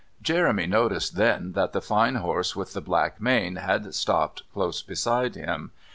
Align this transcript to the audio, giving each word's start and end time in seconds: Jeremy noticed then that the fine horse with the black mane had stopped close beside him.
Jeremy 0.19 0.65
noticed 0.65 1.15
then 1.15 1.51
that 1.51 1.73
the 1.73 1.79
fine 1.79 2.15
horse 2.15 2.55
with 2.55 2.73
the 2.73 2.81
black 2.81 3.21
mane 3.21 3.57
had 3.57 3.93
stopped 3.93 4.41
close 4.51 4.81
beside 4.81 5.35
him. 5.35 5.69